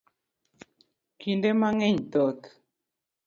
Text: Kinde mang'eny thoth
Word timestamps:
Kinde 1.19 1.49
mang'eny 1.59 1.99
thoth 2.11 2.43